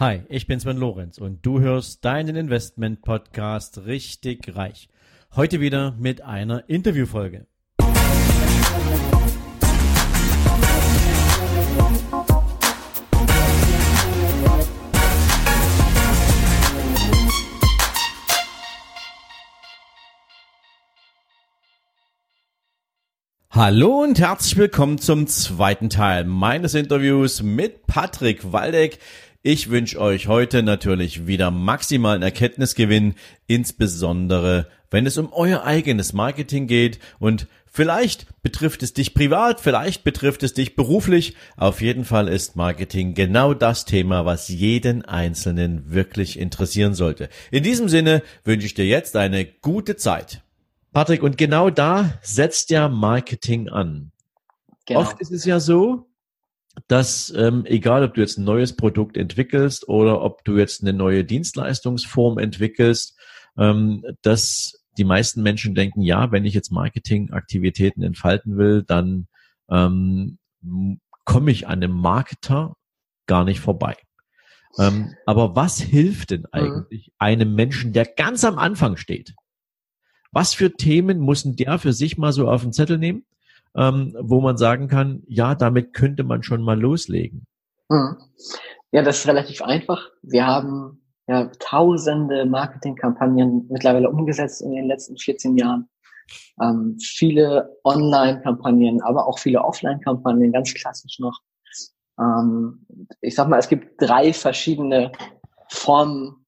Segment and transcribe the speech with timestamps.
[0.00, 4.88] Hi, ich bin Sven Lorenz und du hörst deinen Investment Podcast richtig reich.
[5.34, 7.48] Heute wieder mit einer Interviewfolge.
[23.50, 29.00] Hallo und herzlich willkommen zum zweiten Teil meines Interviews mit Patrick Waldeck.
[29.42, 33.14] Ich wünsche euch heute natürlich wieder maximalen Erkenntnisgewinn,
[33.46, 40.02] insbesondere wenn es um euer eigenes Marketing geht und Vielleicht betrifft es dich privat, vielleicht
[40.02, 41.36] betrifft es dich beruflich.
[41.56, 47.28] Auf jeden Fall ist Marketing genau das Thema, was jeden Einzelnen wirklich interessieren sollte.
[47.50, 50.42] In diesem Sinne wünsche ich dir jetzt eine gute Zeit.
[50.92, 54.10] Patrick, und genau da setzt ja Marketing an.
[54.86, 55.00] Genau.
[55.00, 56.07] Oft ist es ja so,
[56.86, 60.92] dass ähm, egal, ob du jetzt ein neues Produkt entwickelst oder ob du jetzt eine
[60.92, 63.18] neue Dienstleistungsform entwickelst,
[63.56, 69.28] ähm, dass die meisten Menschen denken, ja, wenn ich jetzt Marketingaktivitäten entfalten will, dann
[69.70, 70.38] ähm,
[71.24, 72.74] komme ich an einem Marketer
[73.26, 73.96] gar nicht vorbei.
[74.78, 76.46] Ähm, aber was hilft denn mhm.
[76.52, 79.34] eigentlich einem Menschen, der ganz am Anfang steht?
[80.30, 83.24] Was für Themen muss der für sich mal so auf den Zettel nehmen,
[83.78, 87.46] ähm, wo man sagen kann, ja, damit könnte man schon mal loslegen?
[87.90, 88.16] Hm.
[88.90, 90.10] Ja, das ist relativ einfach.
[90.22, 95.88] Wir haben ja tausende Marketingkampagnen mittlerweile umgesetzt in den letzten 14 Jahren.
[96.60, 101.38] Ähm, viele Online-Kampagnen, aber auch viele Offline-Kampagnen, ganz klassisch noch.
[102.18, 102.84] Ähm,
[103.20, 105.12] ich sag mal, es gibt drei verschiedene
[105.68, 106.44] Formen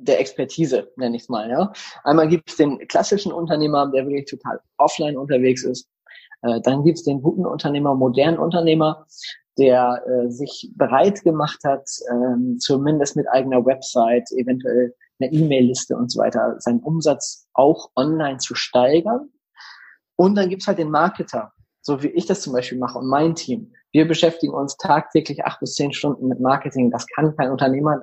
[0.00, 1.48] der Expertise, nenne ich es mal.
[1.50, 1.72] Ja.
[2.04, 5.88] Einmal gibt es den klassischen Unternehmer, der wirklich total offline unterwegs ist.
[6.42, 9.06] Äh, dann gibt es den guten Unternehmer, modernen Unternehmer,
[9.58, 16.12] der äh, sich bereit gemacht hat, ähm, zumindest mit eigener Website, eventuell eine E-Mail-Liste und
[16.12, 19.30] so weiter, seinen Umsatz auch online zu steigern.
[20.16, 23.34] Und dann gibt's halt den Marketer, so wie ich das zum Beispiel mache und mein
[23.34, 23.72] Team.
[23.90, 26.90] Wir beschäftigen uns tagtäglich acht bis zehn Stunden mit Marketing.
[26.90, 28.02] Das kann kein Unternehmer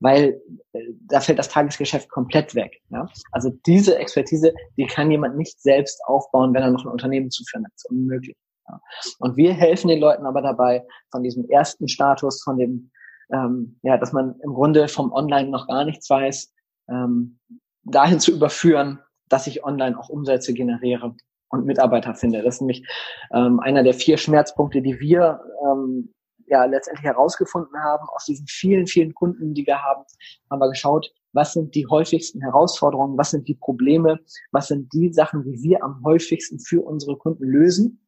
[0.00, 0.40] weil
[0.72, 2.80] äh, da fällt das Tagesgeschäft komplett weg.
[2.90, 3.08] Ja?
[3.32, 7.44] Also diese Expertise, die kann jemand nicht selbst aufbauen, wenn er noch ein Unternehmen zu
[7.44, 7.72] führen hat.
[7.72, 8.36] Das ist unmöglich.
[8.68, 8.80] Ja?
[9.18, 12.90] Und wir helfen den Leuten aber dabei, von diesem ersten Status, von dem,
[13.32, 16.52] ähm, ja, dass man im Grunde vom Online noch gar nichts weiß,
[16.88, 17.38] ähm,
[17.82, 21.14] dahin zu überführen, dass ich online auch Umsätze generiere
[21.48, 22.42] und Mitarbeiter finde.
[22.42, 22.86] Das ist nämlich
[23.32, 26.12] ähm, einer der vier Schmerzpunkte, die wir ähm,
[26.48, 30.04] ja letztendlich herausgefunden haben, aus diesen vielen, vielen Kunden, die wir haben,
[30.50, 34.20] haben wir geschaut, was sind die häufigsten Herausforderungen, was sind die Probleme,
[34.52, 38.00] was sind die Sachen, die wir am häufigsten für unsere Kunden lösen.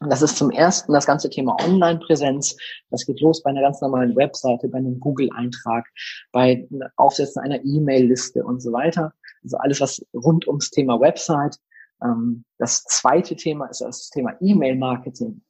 [0.00, 2.56] Und das ist zum ersten das ganze Thema Online-Präsenz.
[2.90, 5.86] Das geht los bei einer ganz normalen Webseite, bei einem Google-Eintrag,
[6.32, 9.12] bei Aufsetzen einer E-Mail-Liste und so weiter.
[9.42, 11.58] Also alles, was rund ums Thema Website.
[12.02, 15.42] Ähm, das zweite Thema ist das Thema E-Mail-Marketing.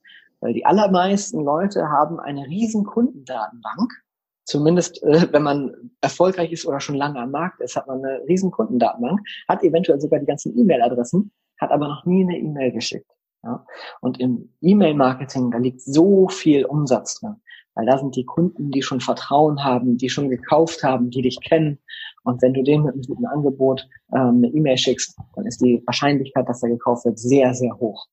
[0.45, 3.91] Weil die allermeisten Leute haben eine riesen Kundendatenbank.
[4.45, 8.21] Zumindest, äh, wenn man erfolgreich ist oder schon lange am Markt ist, hat man eine
[8.29, 13.11] riesen Kundendatenbank, hat eventuell sogar die ganzen E-Mail-Adressen, hat aber noch nie eine E-Mail geschickt.
[13.43, 13.65] Ja?
[14.03, 17.37] Und im E-Mail-Marketing, da liegt so viel Umsatz drin.
[17.75, 21.41] Weil da sind die Kunden, die schon Vertrauen haben, die schon gekauft haben, die dich
[21.41, 21.79] kennen.
[22.23, 25.83] Und wenn du denen mit einem guten Angebot ähm, eine E-Mail schickst, dann ist die
[25.87, 28.07] Wahrscheinlichkeit, dass er gekauft wird, sehr, sehr hoch.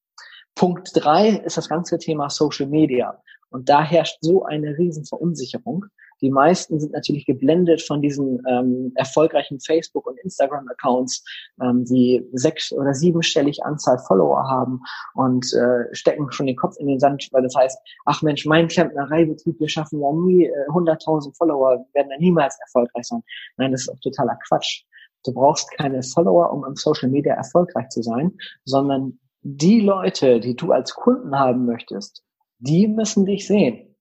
[0.61, 3.19] Punkt drei ist das ganze Thema Social Media.
[3.49, 5.85] Und da herrscht so eine riesen Verunsicherung.
[6.21, 11.25] Die meisten sind natürlich geblendet von diesen ähm, erfolgreichen Facebook- und Instagram-Accounts,
[11.63, 14.81] ähm, die sechs- oder siebenstellig Anzahl Follower haben
[15.15, 18.67] und äh, stecken schon den Kopf in den Sand, weil das heißt, ach Mensch, mein
[18.67, 23.23] Klempnereibetrieb, wir schaffen ja nie äh, 100.000 Follower, werden ja niemals erfolgreich sein.
[23.57, 24.83] Nein, das ist auch totaler Quatsch.
[25.25, 30.55] Du brauchst keine Follower, um am Social Media erfolgreich zu sein, sondern die Leute, die
[30.55, 32.23] du als Kunden haben möchtest,
[32.59, 33.95] die müssen dich sehen.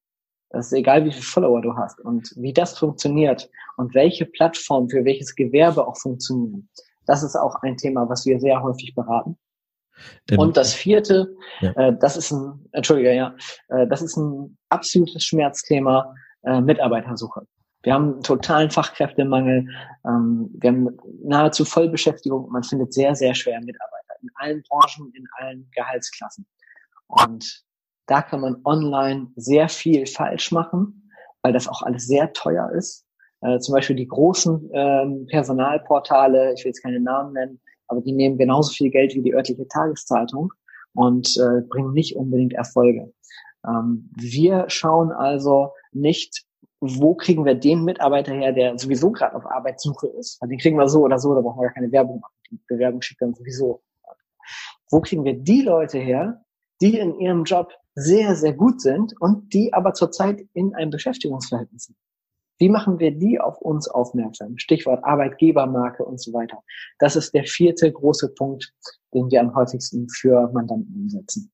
[0.51, 4.89] Das ist egal, wie viele Follower du hast und wie das funktioniert und welche Plattform
[4.89, 6.69] für welches Gewerbe auch funktionieren.
[7.07, 9.39] Das ist auch ein Thema, was wir sehr häufig beraten.
[10.37, 11.73] Und das vierte, ja.
[11.73, 13.35] äh, das ist ein, Entschuldige, ja,
[13.69, 17.47] äh, das ist ein absolutes Schmerzthema, äh, Mitarbeitersuche.
[17.83, 19.69] Wir haben einen totalen Fachkräftemangel,
[20.07, 25.27] ähm, wir haben nahezu Vollbeschäftigung, man findet sehr, sehr schwer Mitarbeiter in allen Branchen, in
[25.39, 26.47] allen Gehaltsklassen.
[27.07, 27.65] Und
[28.07, 31.11] da kann man online sehr viel falsch machen,
[31.43, 33.07] weil das auch alles sehr teuer ist.
[33.41, 38.13] Äh, zum Beispiel die großen ähm, Personalportale, ich will jetzt keine Namen nennen, aber die
[38.13, 40.53] nehmen genauso viel Geld wie die örtliche Tageszeitung
[40.95, 43.13] und äh, bringen nicht unbedingt Erfolge.
[43.67, 46.45] Ähm, wir schauen also nicht
[46.81, 50.41] wo kriegen wir den Mitarbeiter her, der sowieso gerade auf Arbeitssuche ist?
[50.43, 52.35] Den kriegen wir so oder so, da brauchen wir gar keine Werbung machen.
[52.51, 53.83] Die Bewerbung schickt dann sowieso.
[54.91, 56.45] Wo kriegen wir die Leute her,
[56.81, 61.85] die in ihrem Job sehr, sehr gut sind und die aber zurzeit in einem Beschäftigungsverhältnis
[61.85, 61.97] sind?
[62.59, 64.59] Wie machen wir die auf uns aufmerksam?
[64.59, 66.63] Stichwort Arbeitgebermarke und so weiter.
[66.99, 68.75] Das ist der vierte große Punkt,
[69.15, 71.51] den wir am häufigsten für Mandanten umsetzen.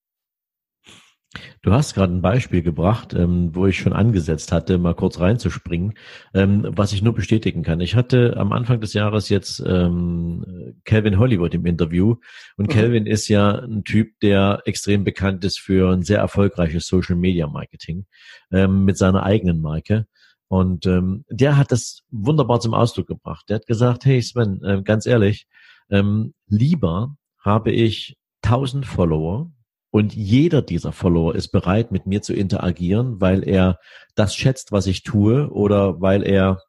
[1.63, 5.95] Du hast gerade ein Beispiel gebracht, ähm, wo ich schon angesetzt hatte, mal kurz reinzuspringen,
[6.35, 7.81] ähm, was ich nur bestätigen kann.
[7.81, 12.17] Ich hatte am Anfang des Jahres jetzt ähm, Calvin Hollywood im Interview
[12.57, 12.73] und mhm.
[12.73, 17.47] Calvin ist ja ein Typ, der extrem bekannt ist für ein sehr erfolgreiches Social Media
[17.47, 18.07] Marketing
[18.53, 20.07] ähm, mit seiner eigenen Marke.
[20.49, 23.47] Und ähm, der hat das wunderbar zum Ausdruck gebracht.
[23.49, 25.49] Der hat gesagt, hey Sven, äh, ganz ehrlich,
[25.91, 29.51] ähm, lieber habe ich 1000 Follower
[29.97, 33.79] und jeder dieser Follower ist bereit, mit mir zu interagieren, weil er
[34.15, 36.61] das schätzt, was ich tue oder weil er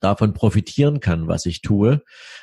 [0.00, 2.02] davon profitieren kann, was ich tue,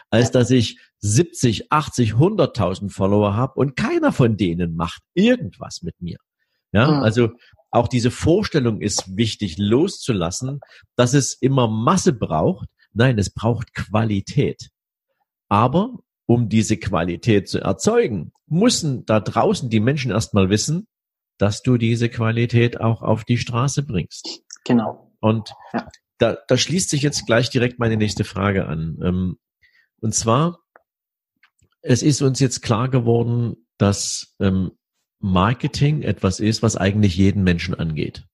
[0.10, 6.01] als dass ich 70, 80, 100.000 Follower habe und keiner von denen macht irgendwas mit
[6.01, 6.18] mir.
[6.72, 7.04] Ja, mhm.
[7.04, 7.30] also
[7.69, 10.60] auch diese Vorstellung ist wichtig loszulassen,
[10.95, 12.68] dass es immer Masse braucht.
[12.94, 14.69] Nein, es braucht Qualität.
[15.50, 20.88] Aber um diese Qualität zu erzeugen, müssen da draußen die Menschen erstmal wissen,
[21.38, 24.42] dass du diese Qualität auch auf die Straße bringst.
[24.66, 25.12] Genau.
[25.19, 25.88] Und ja.
[26.18, 28.98] da, da schließt sich jetzt gleich direkt meine nächste Frage an.
[29.04, 29.38] Ähm,
[30.00, 30.60] und zwar,
[31.81, 34.72] es ist uns jetzt klar geworden, dass ähm,
[35.19, 38.25] Marketing etwas ist, was eigentlich jeden Menschen angeht.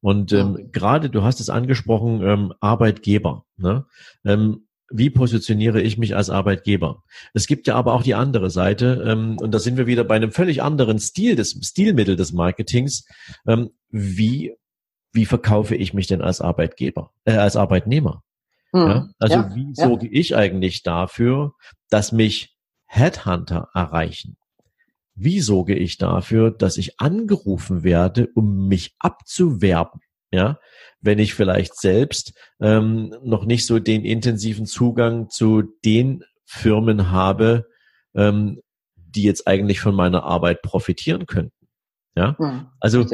[0.00, 3.44] Und ähm, gerade, du hast es angesprochen, ähm, Arbeitgeber.
[3.56, 3.86] Ne?
[4.24, 7.02] Ähm, wie positioniere ich mich als Arbeitgeber?
[7.32, 10.16] Es gibt ja aber auch die andere Seite, ähm, und da sind wir wieder bei
[10.16, 13.04] einem völlig anderen Stil des Stilmittel des Marketings.
[13.46, 14.54] Ähm, wie
[15.12, 18.22] wie verkaufe ich mich denn als Arbeitgeber, äh, als Arbeitnehmer?
[18.72, 18.86] Hm.
[18.86, 19.08] Ja?
[19.18, 20.12] Also ja, wie sorge ja.
[20.12, 21.54] ich eigentlich dafür,
[21.88, 24.36] dass mich Headhunter erreichen?
[25.14, 30.00] Wie sorge ich dafür, dass ich angerufen werde, um mich abzuwerben?
[30.32, 30.60] Ja,
[31.00, 37.66] wenn ich vielleicht selbst ähm, noch nicht so den intensiven Zugang zu den Firmen habe,
[38.14, 38.60] ähm,
[38.96, 41.68] die jetzt eigentlich von meiner Arbeit profitieren könnten.
[42.16, 43.06] Ja, hm, also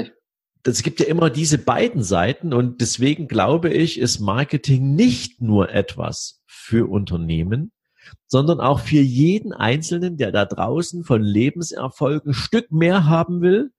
[0.64, 5.70] es gibt ja immer diese beiden Seiten und deswegen glaube ich, ist Marketing nicht nur
[5.70, 7.72] etwas für Unternehmen,
[8.26, 13.70] sondern auch für jeden Einzelnen, der da draußen von Lebenserfolg ein Stück mehr haben will,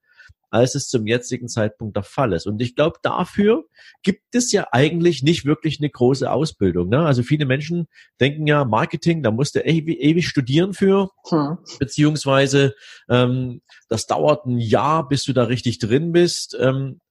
[0.50, 2.48] als es zum jetzigen Zeitpunkt der Fall ist.
[2.48, 3.66] Und ich glaube, dafür
[4.04, 6.90] gibt es ja eigentlich nicht wirklich eine große Ausbildung.
[6.90, 7.00] Ne?
[7.00, 7.88] Also viele Menschen
[8.20, 11.58] denken ja, Marketing, da musst du ewig, ewig studieren für, hm.
[11.80, 12.76] beziehungsweise
[13.10, 16.56] ähm, das dauert ein Jahr, bis du da richtig drin bist.
[16.60, 17.02] Ähm,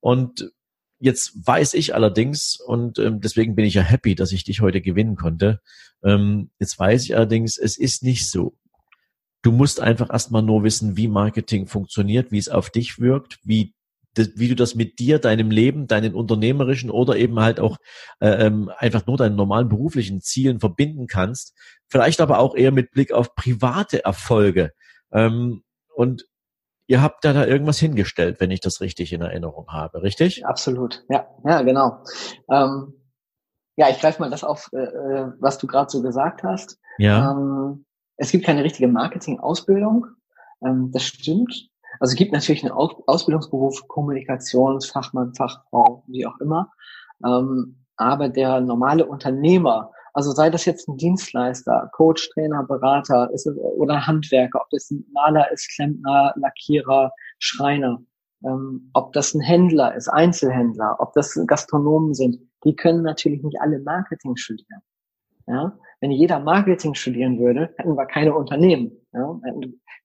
[0.00, 0.50] und
[1.00, 4.80] Jetzt weiß ich allerdings, und ähm, deswegen bin ich ja happy, dass ich dich heute
[4.80, 5.60] gewinnen konnte.
[6.02, 8.56] Ähm, jetzt weiß ich allerdings, es ist nicht so.
[9.48, 13.72] Du musst einfach erstmal nur wissen, wie Marketing funktioniert, wie es auf dich wirkt, wie
[14.14, 17.78] wie du das mit dir, deinem Leben, deinen unternehmerischen oder eben halt auch
[18.20, 21.54] äh, ähm, einfach nur deinen normalen beruflichen Zielen verbinden kannst.
[21.86, 24.72] Vielleicht aber auch eher mit Blick auf private Erfolge.
[25.12, 25.62] Ähm,
[25.94, 26.26] und
[26.86, 30.44] ihr habt da da irgendwas hingestellt, wenn ich das richtig in Erinnerung habe, richtig?
[30.44, 32.02] Absolut, ja, ja, genau.
[32.50, 32.92] Ähm,
[33.76, 36.78] ja, ich greife mal das auf, äh, äh was du gerade so gesagt hast.
[36.98, 37.30] Ja.
[37.30, 37.86] Ähm,
[38.18, 40.06] es gibt keine richtige Marketing-Ausbildung.
[40.64, 41.70] Ähm, das stimmt.
[42.00, 46.70] Also es gibt natürlich einen Ausbildungsberuf, Kommunikationsfachmann, Fachfrau, wie auch immer.
[47.24, 53.48] Ähm, aber der normale Unternehmer, also sei das jetzt ein Dienstleister, Coach, Trainer, Berater ist
[53.76, 58.00] oder Handwerker, ob das ein Maler ist, Klempner, Lackierer, Schreiner,
[58.44, 63.60] ähm, ob das ein Händler ist, Einzelhändler, ob das Gastronomen sind, die können natürlich nicht
[63.60, 64.82] alle Marketing studieren.
[65.46, 65.76] Ja?
[66.00, 68.92] Wenn jeder Marketing studieren würde, hätten wir keine Unternehmen.
[69.12, 69.40] Ja?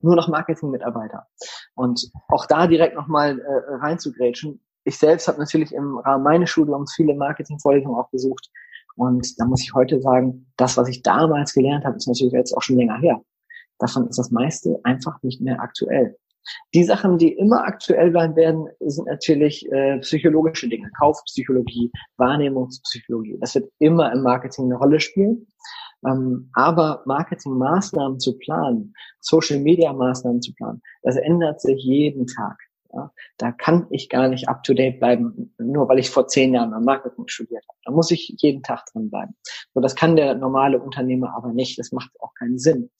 [0.01, 1.27] Nur noch Marketing-Mitarbeiter.
[1.75, 4.59] Und auch da direkt nochmal äh, reinzugrätschen.
[4.83, 8.49] Ich selbst habe natürlich im Rahmen meines Studiums viele Marketing-Vorlesungen auch besucht.
[8.95, 12.55] Und da muss ich heute sagen, das, was ich damals gelernt habe, ist natürlich jetzt
[12.55, 13.21] auch schon länger her.
[13.79, 16.17] Davon ist das meiste einfach nicht mehr aktuell.
[16.73, 23.37] Die Sachen, die immer aktuell bleiben werden, sind natürlich äh, psychologische Dinge, Kaufpsychologie, Wahrnehmungspsychologie.
[23.39, 25.47] Das wird immer im Marketing eine Rolle spielen.
[26.05, 32.57] Ähm, aber Marketingmaßnahmen zu planen, Social-Media-Maßnahmen zu planen, das ändert sich jeden Tag.
[32.95, 36.53] Ja, da kann ich gar nicht up to date bleiben, nur weil ich vor zehn
[36.53, 37.79] Jahren am Marketing studiert habe.
[37.85, 39.35] Da muss ich jeden Tag dran bleiben.
[39.73, 41.79] So, das kann der normale Unternehmer aber nicht.
[41.79, 42.91] Das macht auch keinen Sinn.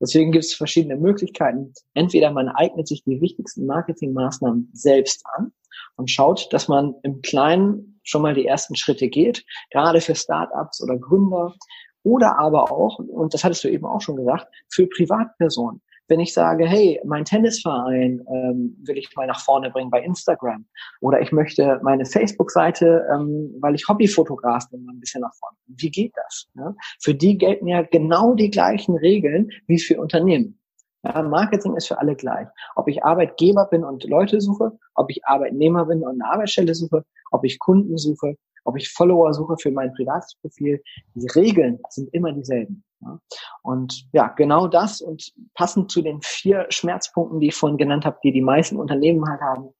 [0.00, 1.72] Deswegen gibt es verschiedene Möglichkeiten.
[1.94, 5.52] Entweder man eignet sich die wichtigsten Marketingmaßnahmen selbst an
[5.96, 10.82] und schaut, dass man im Kleinen schon mal die ersten Schritte geht, gerade für Startups
[10.82, 11.54] oder Gründer
[12.02, 15.80] oder aber auch, und das hattest du eben auch schon gesagt, für Privatpersonen.
[16.08, 20.66] Wenn ich sage, hey, mein Tennisverein ähm, will ich mal nach vorne bringen bei Instagram
[21.00, 25.56] oder ich möchte meine Facebook-Seite, ähm, weil ich Hobbyfotograf bin, mal ein bisschen nach vorne.
[25.68, 26.48] Wie geht das?
[26.54, 26.74] Ja?
[27.00, 30.58] Für die gelten ja genau die gleichen Regeln wie für Unternehmen.
[31.04, 32.46] Ja, Marketing ist für alle gleich.
[32.76, 37.04] Ob ich Arbeitgeber bin und Leute suche, ob ich Arbeitnehmer bin und eine Arbeitsstelle suche,
[37.30, 40.82] ob ich Kunden suche, ob ich Follower suche für mein privates Profil,
[41.14, 42.84] die Regeln sind immer dieselben.
[43.00, 43.18] Ja.
[43.62, 48.18] Und ja, genau das und passend zu den vier Schmerzpunkten, die ich vorhin genannt habe,
[48.22, 49.70] die die meisten Unternehmen halt haben,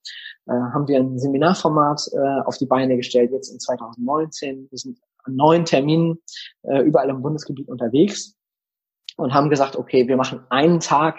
[0.46, 4.68] äh, haben wir ein Seminarformat äh, auf die Beine gestellt, jetzt in 2019.
[4.70, 6.18] Wir sind an neun Terminen
[6.62, 8.36] äh, überall im Bundesgebiet unterwegs
[9.16, 11.16] und haben gesagt, okay, wir machen einen Tag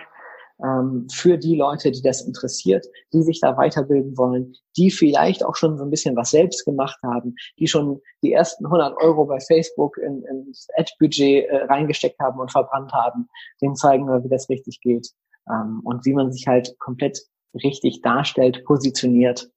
[0.63, 5.55] ähm, für die Leute, die das interessiert, die sich da weiterbilden wollen, die vielleicht auch
[5.55, 9.39] schon so ein bisschen was selbst gemacht haben, die schon die ersten 100 Euro bei
[9.39, 13.27] Facebook in, ins Ad-Budget äh, reingesteckt haben und verbrannt haben.
[13.61, 15.09] Denen zeigen wir, wie das richtig geht
[15.49, 17.19] ähm, und wie man sich halt komplett
[17.53, 19.49] richtig darstellt, positioniert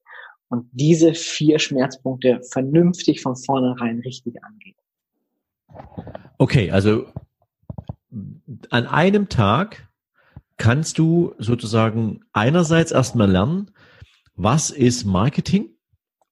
[0.49, 4.77] und diese vier Schmerzpunkte vernünftig von vornherein richtig angeht.
[6.39, 7.07] Okay, also
[8.71, 9.86] an einem Tag
[10.57, 13.71] kannst du sozusagen einerseits erstmal lernen,
[14.35, 15.71] was ist Marketing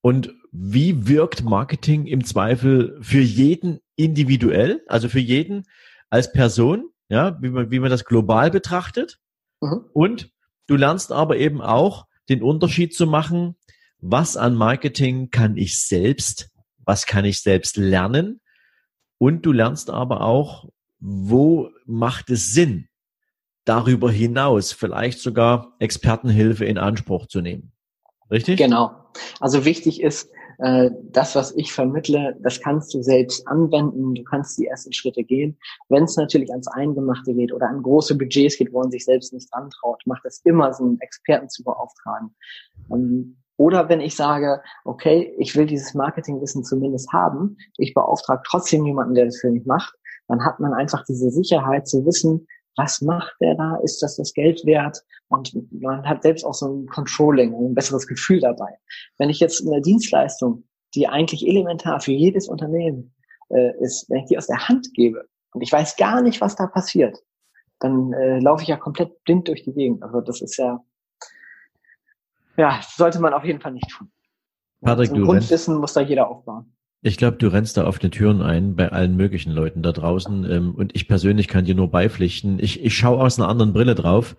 [0.01, 5.65] und wie wirkt Marketing im Zweifel für jeden individuell, also für jeden
[6.11, 9.19] als Person, ja, wie man, wie man das global betrachtet.
[9.61, 9.87] Mhm.
[9.93, 10.31] Und
[10.67, 13.57] du lernst aber eben auch den Unterschied zu machen,
[13.99, 16.51] was an Marketing kann ich selbst,
[16.85, 18.41] was kann ich selbst lernen.
[19.19, 20.69] Und du lernst aber auch,
[21.01, 22.89] wo macht es Sinn,
[23.65, 27.73] darüber hinaus vielleicht sogar Expertenhilfe in Anspruch zu nehmen.
[28.31, 28.59] Richtig?
[28.59, 28.93] Genau.
[29.41, 34.59] Also wichtig ist, äh, das, was ich vermittle, das kannst du selbst anwenden, du kannst
[34.59, 35.59] die ersten Schritte gehen.
[35.89, 39.33] Wenn es natürlich ans Eingemachte geht oder an große Budgets geht, wo man sich selbst
[39.33, 42.35] nicht antraut, macht es immer Sinn, Experten zu beauftragen.
[42.91, 48.85] Ähm, oder wenn ich sage, okay, ich will dieses Marketingwissen zumindest haben, ich beauftrage trotzdem
[48.85, 49.95] jemanden, der das für mich macht,
[50.27, 53.77] dann hat man einfach diese Sicherheit zu wissen, was macht der da?
[53.83, 55.03] Ist das das Geld wert?
[55.29, 58.79] Und man hat selbst auch so ein Controlling, ein besseres Gefühl dabei.
[59.19, 60.65] Wenn ich jetzt eine Dienstleistung,
[60.95, 63.15] die eigentlich elementar für jedes Unternehmen
[63.51, 66.57] äh, ist, wenn ich die aus der Hand gebe und ich weiß gar nicht, was
[66.57, 67.19] da passiert,
[67.81, 70.03] dann äh, laufe ich ja komplett blind durch die Gegend.
[70.03, 70.83] Also das ist ja,
[72.57, 74.11] ja, sollte man auf jeden Fall nicht tun.
[74.81, 76.77] Patrick, also Grundwissen muss da jeder aufbauen.
[77.07, 80.51] Ich glaube, du rennst da offene Türen ein bei allen möglichen Leuten da draußen.
[80.51, 82.59] Ähm, und ich persönlich kann dir nur beipflichten.
[82.59, 84.37] Ich, ich schaue aus einer anderen Brille drauf.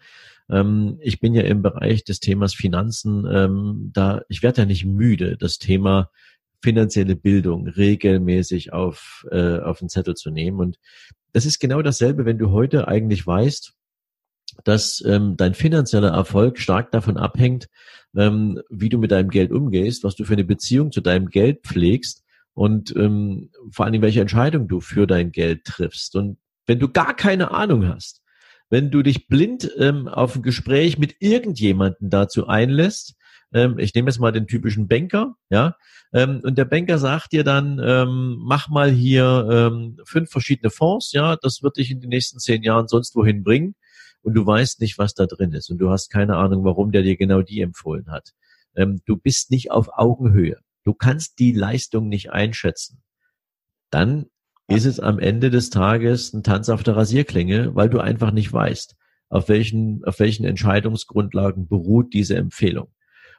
[0.50, 3.28] Ähm, ich bin ja im Bereich des Themas Finanzen.
[3.32, 6.10] Ähm, da ich werde ja nicht müde, das Thema
[6.60, 10.60] finanzielle Bildung regelmäßig auf äh, auf den Zettel zu nehmen.
[10.60, 10.80] Und
[11.34, 13.74] das ist genau dasselbe, wenn du heute eigentlich weißt,
[14.64, 17.68] dass ähm, dein finanzieller Erfolg stark davon abhängt,
[18.16, 21.62] ähm, wie du mit deinem Geld umgehst, was du für eine Beziehung zu deinem Geld
[21.62, 22.25] pflegst
[22.56, 26.16] und ähm, vor allem welche Entscheidung du für dein Geld triffst.
[26.16, 28.24] Und wenn du gar keine Ahnung hast,
[28.70, 33.16] wenn du dich blind ähm, auf ein Gespräch mit irgendjemanden dazu einlässt,
[33.54, 35.76] ähm, ich nehme jetzt mal den typischen Banker, ja,
[36.14, 41.12] ähm, und der Banker sagt dir dann, ähm, mach mal hier ähm, fünf verschiedene Fonds,
[41.12, 43.76] ja, das wird dich in den nächsten zehn Jahren sonst wohin bringen
[44.22, 47.04] und du weißt nicht, was da drin ist und du hast keine Ahnung, warum der
[47.04, 48.32] dir genau die empfohlen hat.
[48.76, 53.04] Ähm, du bist nicht auf Augenhöhe du kannst die Leistung nicht einschätzen,
[53.90, 54.28] dann
[54.68, 58.52] ist es am Ende des Tages ein Tanz auf der Rasierklinge, weil du einfach nicht
[58.52, 58.96] weißt,
[59.30, 62.88] auf welchen, auf welchen Entscheidungsgrundlagen beruht diese Empfehlung.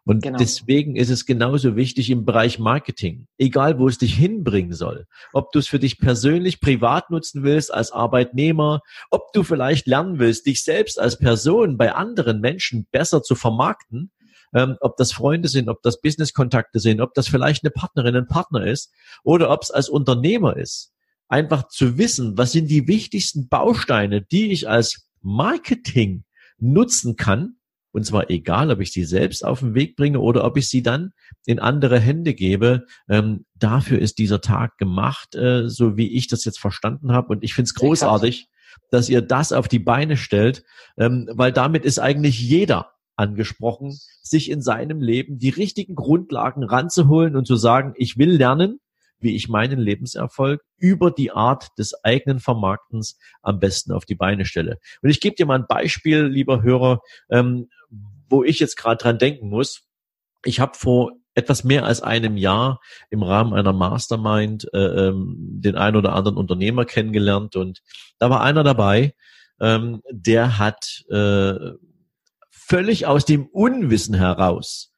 [0.05, 0.39] Und genau.
[0.39, 5.51] deswegen ist es genauso wichtig im Bereich Marketing, egal wo es dich hinbringen soll, ob
[5.51, 10.47] du es für dich persönlich privat nutzen willst als Arbeitnehmer, ob du vielleicht lernen willst,
[10.47, 14.13] dich selbst als Person bei anderen Menschen besser zu vermarkten,
[14.55, 18.27] ähm, ob das Freunde sind, ob das Businesskontakte sind, ob das vielleicht eine Partnerin, ein
[18.27, 18.93] Partner ist
[19.25, 20.93] oder ob es als Unternehmer ist.
[21.29, 26.25] Einfach zu wissen, was sind die wichtigsten Bausteine, die ich als Marketing
[26.59, 27.57] nutzen kann,
[27.97, 30.83] und zwar egal, ob ich sie selbst auf den Weg bringe oder ob ich sie
[30.83, 31.13] dann
[31.47, 32.85] in andere Hände gebe.
[33.09, 37.29] Ähm, dafür ist dieser Tag gemacht, äh, so wie ich das jetzt verstanden habe.
[37.29, 38.51] Und ich finde es großartig,
[38.91, 40.63] dass ihr das auf die Beine stellt,
[40.99, 47.37] ähm, weil damit ist eigentlich jeder angesprochen, sich in seinem Leben die richtigen Grundlagen ranzuholen
[47.37, 48.81] und zu sagen, ich will lernen,
[49.19, 54.45] wie ich meinen Lebenserfolg über die Art des eigenen Vermarktens am besten auf die Beine
[54.45, 54.79] stelle.
[55.03, 57.69] Und ich gebe dir mal ein Beispiel, lieber Hörer, ähm,
[58.29, 59.85] wo ich jetzt gerade dran denken muss.
[60.45, 62.81] Ich habe vor etwas mehr als einem Jahr
[63.11, 67.83] im Rahmen einer Mastermind äh, ähm, den einen oder anderen Unternehmer kennengelernt und
[68.19, 69.15] da war einer dabei,
[69.61, 71.73] ähm, der hat äh,
[72.67, 74.93] völlig aus dem Unwissen heraus,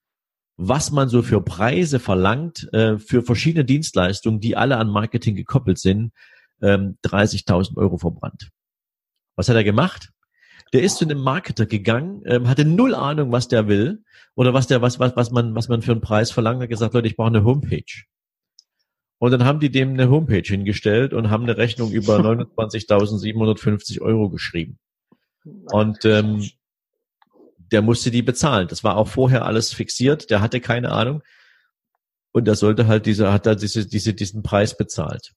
[0.57, 5.79] was man so für Preise verlangt äh, für verschiedene Dienstleistungen, die alle an Marketing gekoppelt
[5.79, 6.13] sind,
[6.63, 8.51] ähm, 30.000 Euro verbrannt.
[9.37, 10.11] Was hat er gemacht?
[10.73, 14.03] Der ist zu einem Marketer gegangen, ähm, hatte null Ahnung, was der will
[14.35, 16.95] oder was der, was, was, was man, was man für einen Preis verlangt, hat gesagt,
[16.95, 18.05] Leute, ich brauche eine Homepage.
[19.19, 24.31] Und dann haben die dem eine Homepage hingestellt und haben eine Rechnung über 29.750 Euro
[24.31, 24.79] geschrieben.
[25.45, 26.49] Und ähm,
[27.73, 28.69] der musste die bezahlen.
[28.69, 30.31] Das war auch vorher alles fixiert.
[30.31, 31.23] Der hatte keine Ahnung.
[32.33, 35.33] Und der sollte halt diese, hat da diese, diese, diesen Preis bezahlt.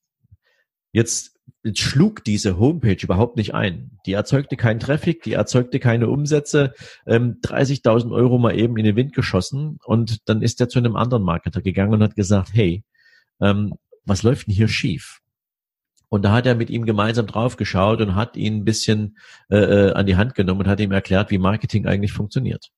[0.92, 3.98] Jetzt, jetzt schlug diese Homepage überhaupt nicht ein.
[4.06, 6.74] Die erzeugte keinen Traffic, die erzeugte keine Umsätze,
[7.06, 10.96] ähm, 30.000 Euro mal eben in den Wind geschossen und dann ist er zu einem
[10.96, 12.84] anderen Marketer gegangen und hat gesagt, hey,
[13.40, 13.74] ähm,
[14.04, 15.21] was läuft denn hier schief?
[16.12, 19.16] Und da hat er mit ihm gemeinsam draufgeschaut und hat ihn ein bisschen
[19.48, 22.68] äh, äh, an die Hand genommen und hat ihm erklärt, wie Marketing eigentlich funktioniert.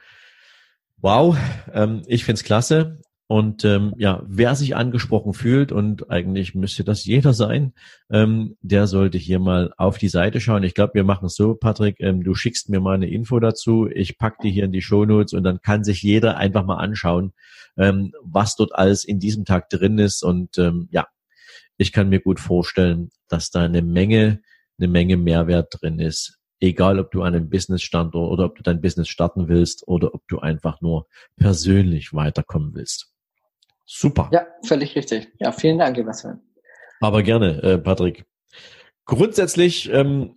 [0.97, 1.37] wow,
[1.73, 3.01] ähm, ich find's klasse.
[3.33, 7.73] Und ähm, ja, wer sich angesprochen fühlt, und eigentlich müsste das jeder sein,
[8.11, 10.65] ähm, der sollte hier mal auf die Seite schauen.
[10.65, 13.89] Ich glaube, wir machen es so, Patrick, ähm, du schickst mir mal eine Info dazu,
[13.91, 17.33] ich pack die hier in die Shownotes und dann kann sich jeder einfach mal anschauen,
[17.79, 20.23] ähm, was dort alles in diesem Tag drin ist.
[20.23, 21.07] Und ähm, ja,
[21.79, 24.43] ich kann mir gut vorstellen, dass da eine Menge,
[24.79, 29.09] eine Menge Mehrwert drin ist egal ob du einen Business-Standort oder ob du dein Business
[29.09, 33.12] starten willst oder ob du einfach nur persönlich weiterkommen willst.
[33.95, 34.31] Super.
[34.33, 35.29] Ja, völlig richtig.
[35.39, 36.41] Ja, vielen Dank, lieber Sven.
[37.01, 38.25] Aber gerne, äh, Patrick.
[39.05, 40.37] Grundsätzlich ähm,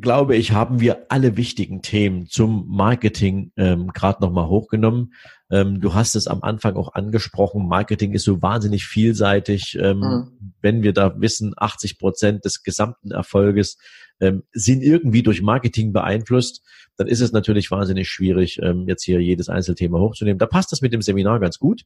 [0.00, 5.14] glaube ich, haben wir alle wichtigen Themen zum Marketing ähm, gerade nochmal hochgenommen.
[5.50, 9.76] Ähm, du hast es am Anfang auch angesprochen, Marketing ist so wahnsinnig vielseitig.
[9.80, 10.52] Ähm, mhm.
[10.60, 13.78] Wenn wir da wissen, 80 Prozent des gesamten Erfolges
[14.20, 16.62] ähm, sind irgendwie durch Marketing beeinflusst,
[16.96, 20.38] dann ist es natürlich wahnsinnig schwierig, ähm, jetzt hier jedes Einzelthema hochzunehmen.
[20.38, 21.82] Da passt das mit dem Seminar ganz gut.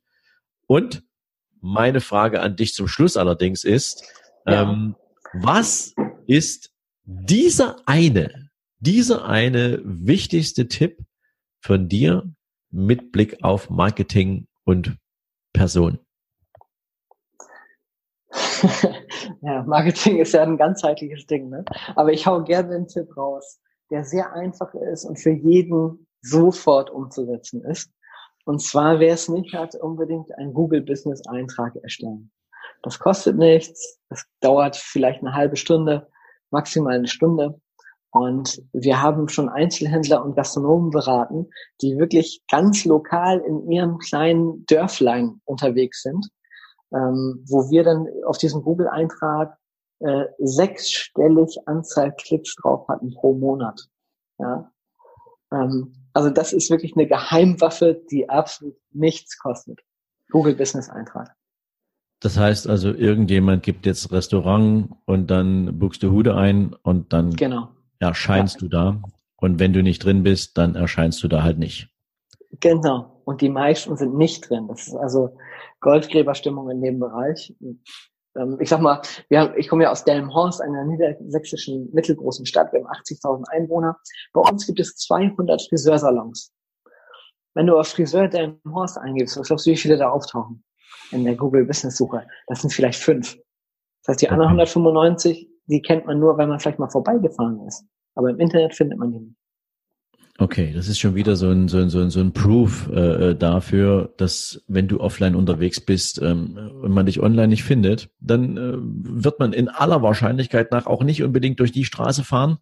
[0.71, 1.03] Und
[1.61, 4.05] meine Frage an dich zum Schluss allerdings ist,
[4.47, 4.63] ja.
[4.63, 4.95] ähm,
[5.33, 5.97] was
[6.29, 11.01] ist dieser eine, dieser eine wichtigste Tipp
[11.61, 12.23] von dir
[12.71, 14.97] mit Blick auf Marketing und
[15.53, 15.99] Person?
[19.43, 21.65] ja, Marketing ist ja ein ganzheitliches Ding, ne?
[21.97, 26.91] Aber ich hau gerne einen Tipp raus, der sehr einfach ist und für jeden sofort
[26.91, 27.91] umzusetzen ist.
[28.45, 32.31] Und zwar, wer es nicht hat, unbedingt einen Google Business Eintrag erstellen.
[32.83, 36.09] Das kostet nichts, das dauert vielleicht eine halbe Stunde,
[36.51, 37.61] maximal eine Stunde.
[38.13, 41.49] Und wir haben schon Einzelhändler und Gastronomen beraten,
[41.81, 46.27] die wirklich ganz lokal in ihrem kleinen Dörflein unterwegs sind
[46.93, 49.57] ähm, wo wir dann auf diesem Google-Eintrag
[50.01, 53.81] äh, sechsstellig Anzahl Klicks drauf hatten pro Monat.
[54.39, 54.71] Ja?
[55.53, 59.81] Ähm, also das ist wirklich eine Geheimwaffe, die absolut nichts kostet.
[60.31, 61.35] Google Business Eintrag.
[62.21, 67.35] Das heißt also, irgendjemand gibt jetzt Restaurant und dann buchst du Hude ein und dann
[67.35, 67.71] genau.
[67.99, 68.61] erscheinst ja.
[68.61, 69.03] du da.
[69.37, 71.89] Und wenn du nicht drin bist, dann erscheinst du da halt nicht.
[72.61, 73.23] Genau.
[73.25, 74.69] Und die meisten sind nicht drin.
[74.69, 75.39] Das ist also
[75.81, 77.55] Goldgräberstimmung in dem Bereich.
[78.37, 82.73] Ähm, ich sag mal, wir haben, ich komme ja aus Delmenhorst, einer niedersächsischen mittelgroßen Stadt.
[82.73, 83.97] Wir haben 80.000 Einwohner.
[84.33, 86.53] Bei uns gibt es 200 Friseursalons.
[87.55, 90.63] Wenn du auf Friseur Delmenhorst eingibst, was glaubst du, wie viele da auftauchen
[91.11, 92.27] in der Google Business Suche?
[92.47, 93.37] Das sind vielleicht fünf.
[94.03, 97.85] Das heißt, die anderen 195, die kennt man nur, wenn man vielleicht mal vorbeigefahren ist.
[98.15, 99.40] Aber im Internet findet man die nicht.
[100.41, 103.31] Okay, das ist schon wieder so ein, so ein, so ein, so ein Proof äh,
[103.31, 108.09] äh, dafür, dass wenn du offline unterwegs bist ähm, und man dich online nicht findet,
[108.21, 112.57] dann äh, wird man in aller Wahrscheinlichkeit nach auch nicht unbedingt durch die Straße fahren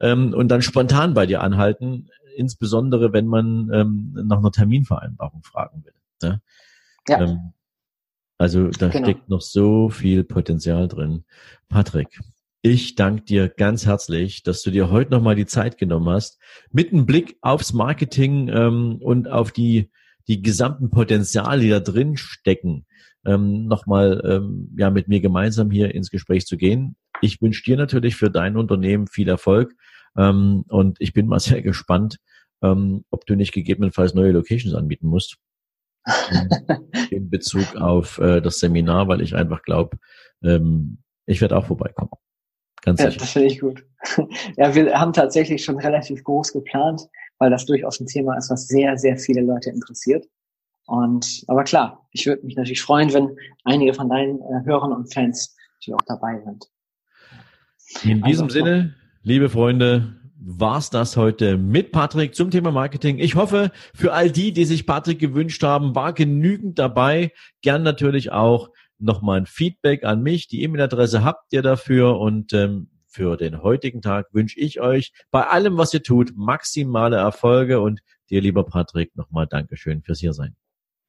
[0.00, 5.84] ähm, und dann spontan bei dir anhalten, insbesondere wenn man ähm, nach einer Terminvereinbarung fragen
[5.84, 5.92] will.
[6.22, 6.40] Ne?
[7.08, 7.20] Ja.
[7.24, 7.52] Ähm,
[8.38, 9.04] also da genau.
[9.04, 11.24] steckt noch so viel Potenzial drin.
[11.68, 12.20] Patrick,
[12.62, 16.40] ich danke dir ganz herzlich, dass du dir heute nochmal die Zeit genommen hast,
[16.72, 19.90] mit einem Blick aufs Marketing ähm, und auf die,
[20.26, 22.86] die gesamten Potenziale, die da drin stecken,
[23.24, 26.96] ähm, nochmal ähm, ja, mit mir gemeinsam hier ins Gespräch zu gehen.
[27.20, 29.74] Ich wünsche dir natürlich für dein Unternehmen viel Erfolg
[30.16, 32.18] ähm, und ich bin mal sehr gespannt,
[32.62, 35.36] ähm, ob du nicht gegebenenfalls neue Locations anbieten musst
[37.10, 39.98] in Bezug auf äh, das Seminar, weil ich einfach glaube,
[40.42, 42.10] ähm, ich werde auch vorbeikommen.
[42.88, 43.20] Ganz ja, sicher.
[43.20, 43.84] das finde ich gut.
[44.56, 47.02] ja, wir haben tatsächlich schon relativ groß geplant,
[47.38, 50.26] weil das durchaus ein Thema ist, was sehr, sehr viele Leute interessiert.
[50.86, 55.12] Und aber klar, ich würde mich natürlich freuen, wenn einige von deinen äh, Hörern und
[55.12, 55.54] Fans
[55.86, 56.66] die auch dabei sind.
[58.04, 63.18] In diesem also, Sinne, liebe Freunde, war's das heute mit Patrick zum Thema Marketing.
[63.18, 67.32] Ich hoffe, für all die, die sich Patrick gewünscht haben, war genügend dabei.
[67.62, 70.48] Gern natürlich auch nochmal ein Feedback an mich.
[70.48, 75.46] Die E-Mail-Adresse habt ihr dafür und ähm, für den heutigen Tag wünsche ich euch bei
[75.46, 80.54] allem, was ihr tut, maximale Erfolge und dir, lieber Patrick, nochmal Dankeschön fürs hier sein.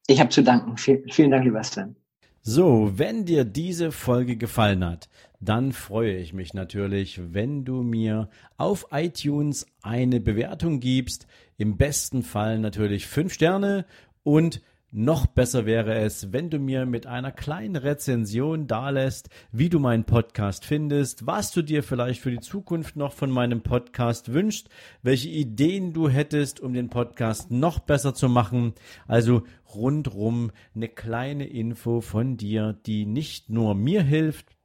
[0.08, 0.78] Ich habe zu danken.
[0.78, 1.96] Vielen, vielen Dank, lieber Sven.
[2.42, 5.10] So, wenn dir diese Folge gefallen hat,
[5.42, 11.28] dann freue ich mich natürlich, wenn du mir auf iTunes eine Bewertung gibst.
[11.58, 13.86] Im besten Fall natürlich fünf Sterne
[14.24, 19.80] und noch besser wäre es, wenn du mir mit einer kleinen Rezension dalässt, wie du
[19.80, 24.70] meinen Podcast findest, was du dir vielleicht für die Zukunft noch von meinem Podcast wünschst,
[25.04, 28.74] welche Ideen du hättest, um den Podcast noch besser zu machen.
[29.08, 29.44] Also
[29.76, 34.59] rundrum eine kleine Info von dir, die nicht nur mir hilft,